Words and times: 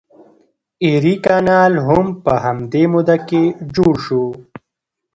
ایري 0.85 1.15
کانال 1.25 1.73
هم 1.87 2.05
په 2.23 2.33
همدې 2.43 2.83
موده 2.93 3.17
کې 3.27 3.43
جوړ 3.75 3.93
شو. 4.05 4.23